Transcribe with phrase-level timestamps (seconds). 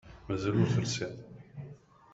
[0.27, 1.15] Mazal ur telsiḍ?